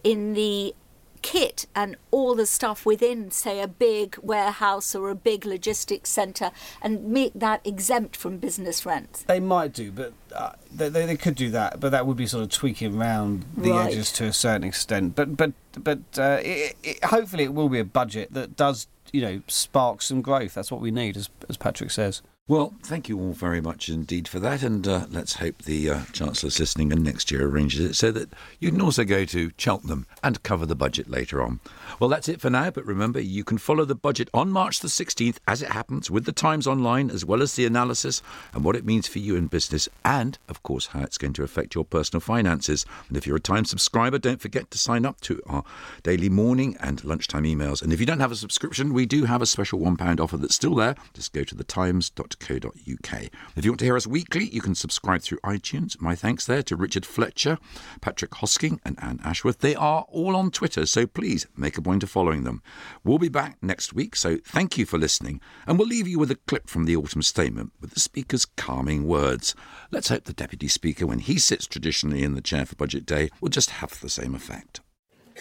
in 0.05 0.35
the 0.35 0.75
kit 1.23 1.67
and 1.75 1.97
all 2.11 2.35
the 2.35 2.47
stuff 2.47 2.87
within, 2.87 3.31
say, 3.31 3.61
a 3.61 3.69
big 3.69 4.17
warehouse 4.23 4.95
or 4.95 5.11
a 5.11 5.15
big 5.15 5.45
logistics 5.45 6.11
centre 6.11 6.51
and 6.81 7.05
make 7.05 7.33
that 7.35 7.61
exempt 7.67 8.17
from 8.17 8.39
business 8.39 8.87
rent? 8.87 9.25
They 9.27 9.41
might 9.41 9.73
do, 9.73 9.91
but 9.93 10.13
uh, 10.35 10.53
they, 10.73 10.89
they, 10.89 11.17
could 11.17 11.35
do 11.35 11.51
that, 11.51 11.81
but 11.81 11.91
that 11.91 12.07
would 12.07 12.17
be 12.17 12.27
sort 12.27 12.45
of 12.45 12.51
tweaking 12.51 12.99
around 12.99 13.45
the 13.57 13.73
right. 13.73 13.89
edges 13.89 14.13
to 14.13 14.25
a 14.25 14.33
certain 14.33 14.65
extent. 14.65 15.15
But 15.15 15.37
but 15.37 15.53
but 15.73 15.99
uh, 16.17 16.39
it, 16.43 16.77
it, 16.83 17.05
hopefully 17.05 17.45
it 17.45 17.55
will 17.55 17.69
be 17.69 17.79
a 17.79 17.85
budget 17.85 18.33
that 18.33 18.57
does 18.57 18.87
you 19.13 19.21
know 19.21 19.43
spark 19.49 20.03
some 20.03 20.23
growth. 20.23 20.55
That's 20.55 20.71
what 20.71 20.81
we 20.81 20.91
need, 20.91 21.17
as 21.17 21.31
as 21.49 21.57
Patrick 21.57 21.91
says. 21.91 22.23
Well, 22.49 22.73
thank 22.83 23.11
you 23.11 23.21
all 23.21 23.35
very 23.35 23.61
much 23.61 23.91
indeed 23.91 24.27
for 24.27 24.41
that, 24.41 24.63
and 24.63 24.89
uh, 24.89 25.05
let's 25.11 25.35
hope 25.35 25.65
the 25.65 25.91
uh, 25.91 26.01
Chancellor's 26.15 26.59
listening 26.59 26.95
and 26.95 27.05
next 27.05 27.31
year 27.31 27.47
arranges 27.47 27.81
it 27.81 27.95
so 27.95 28.11
that 28.13 28.31
you 28.59 28.71
can 28.71 28.81
also 28.81 29.05
go 29.05 29.27
to 29.27 29.53
Cheltenham 29.59 30.07
and 30.23 30.43
cover 30.43 30.65
the 30.65 30.75
budget 30.75 31.11
later 31.11 31.43
on. 31.43 31.61
Well, 32.01 32.09
that's 32.09 32.27
it 32.27 32.41
for 32.41 32.49
now, 32.49 32.71
but 32.71 32.87
remember 32.87 33.21
you 33.21 33.45
can 33.45 33.59
follow 33.59 33.85
the 33.85 33.95
budget 33.95 34.31
on 34.33 34.51
March 34.51 34.81
the 34.81 34.89
16th 34.89 35.37
as 35.47 35.61
it 35.61 35.73
happens 35.73 36.11
with 36.11 36.25
the 36.25 36.33
Times 36.33 36.67
Online, 36.67 37.11
as 37.11 37.23
well 37.23 37.43
as 37.43 37.53
the 37.53 37.67
analysis 37.67 38.23
and 38.55 38.65
what 38.65 38.77
it 38.77 38.87
means 38.87 39.07
for 39.07 39.19
you 39.19 39.37
in 39.37 39.49
business, 39.49 39.87
and 40.03 40.39
of 40.49 40.63
course 40.63 40.87
how 40.87 41.01
it's 41.01 41.19
going 41.19 41.35
to 41.35 41.43
affect 41.43 41.75
your 41.75 41.85
personal 41.85 42.23
finances. 42.23 42.87
And 43.09 43.19
if 43.19 43.27
you're 43.27 43.37
a 43.37 43.41
Times 43.41 43.69
subscriber, 43.69 44.19
don't 44.19 44.41
forget 44.41 44.71
to 44.71 44.79
sign 44.79 45.05
up 45.05 45.21
to 45.21 45.43
our 45.49 45.65
daily 46.03 46.31
morning 46.31 46.79
and 46.81 47.05
lunchtime 47.05 47.45
emails. 47.45 47.83
And 47.83 47.93
if 47.93 48.01
you 48.01 48.07
don't 48.07 48.21
have 48.21 48.33
a 48.33 48.37
subscription, 48.37 48.95
we 48.95 49.05
do 49.05 49.27
have 49.27 49.43
a 49.43 49.47
special 49.47 49.81
£1 49.81 50.19
offer 50.19 50.39
that's 50.39 50.55
still 50.55 50.77
there. 50.77 50.95
Just 51.13 51.35
go 51.35 51.45
to 51.45 51.55
thetimes.com 51.55 52.38
If 52.41 53.65
you 53.65 53.73
want 53.73 53.79
to 53.81 53.85
hear 53.85 53.97
us 53.97 54.07
weekly, 54.07 54.49
you 54.49 54.61
can 54.61 54.75
subscribe 54.75 55.23
through 55.23 55.39
iTunes. 55.39 56.01
My 56.01 56.15
thanks 56.15 56.47
there 56.47 56.63
to 56.63 56.77
Richard 56.77 57.05
Fletcher, 57.05 57.59
Patrick 58.01 58.31
Hosking, 58.31 58.79
and 58.85 58.99
Anne 59.03 59.21
Ashworth. 59.25 59.59
They 59.59 59.75
are 59.75 60.07
all 60.09 60.35
on 60.37 60.51
Twitter, 60.51 60.87
so 60.87 61.07
please 61.07 61.47
make 61.57 61.77
a 61.77 61.83
point 61.83 62.03
of 62.03 62.11
following 62.11 62.45
them. 62.45 62.63
We'll 63.05 63.19
be 63.19 63.29
back 63.29 63.59
next 63.61 63.93
week, 63.93 64.17
so 64.17 64.39
thank 64.45 64.79
you 64.79 64.87
for 64.87 64.99
listening, 64.99 65.41
and 65.67 65.79
we'll 65.79 65.89
leave 65.89 66.09
you 66.09 66.19
with 66.19 66.31
a 66.31 66.39
clip 66.47 66.69
from 66.69 66.85
the 66.85 66.97
autumn 66.97 67.23
statement 67.23 67.73
with 67.81 67.91
the 67.91 68.01
Speaker's 68.01 68.45
calming 68.45 69.07
words. 69.07 69.55
Let's 69.91 70.09
hope 70.09 70.25
the 70.25 70.33
Deputy 70.33 70.69
Speaker, 70.69 71.07
when 71.07 71.19
he 71.19 71.39
sits 71.39 71.67
traditionally 71.67 72.23
in 72.23 72.35
the 72.35 72.41
chair 72.41 72.65
for 72.67 72.77
Budget 72.77 73.05
Day, 73.05 73.31
will 73.41 73.51
just 73.51 73.71
have 73.71 74.01
the 74.01 74.09
same 74.09 74.35
effect. 74.35 74.81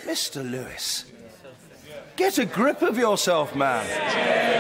Mr. 0.05 0.43
Lewis, 0.49 1.05
get 2.15 2.37
a 2.37 2.45
grip 2.45 2.81
of 2.81 2.97
yourself, 2.97 3.55
man. 3.55 4.56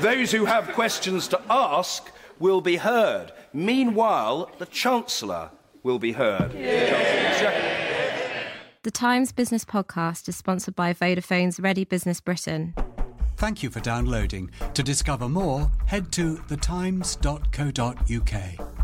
Come. 0.00 0.14
Those 0.14 0.32
who 0.32 0.44
have 0.44 0.72
questions 0.72 1.28
to 1.28 1.40
ask 1.50 2.10
will 2.38 2.60
be 2.60 2.76
heard. 2.76 3.32
Meanwhile, 3.52 4.50
the 4.58 4.66
Chancellor 4.66 5.50
will 5.82 5.98
be 5.98 6.12
heard. 6.12 6.52
The 8.82 8.90
Times 8.90 9.32
Business 9.32 9.64
Podcast 9.64 10.28
is 10.28 10.36
sponsored 10.36 10.74
by 10.74 10.94
Vodafone's 10.94 11.60
Ready 11.60 11.84
Business 11.84 12.20
Britain. 12.20 12.74
Thank 13.36 13.62
you 13.62 13.70
for 13.70 13.80
downloading. 13.80 14.50
To 14.74 14.82
discover 14.82 15.28
more, 15.28 15.70
head 15.86 16.12
to 16.12 16.36
thetimes.co.uk. 16.36 18.79